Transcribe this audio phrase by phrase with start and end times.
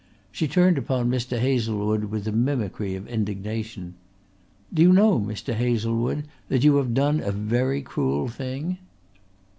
[0.31, 1.37] She turned upon Mr.
[1.37, 3.93] Hazlewood with a mimicry of indignation.
[4.73, 5.53] "Do you know, Mr.
[5.53, 8.79] Hazlewood, that you have done a very cruel thing?"